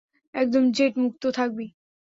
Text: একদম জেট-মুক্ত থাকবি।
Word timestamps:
একদম 0.35 0.63
জেট-মুক্ত 0.71 1.23
থাকবি। 1.31 1.67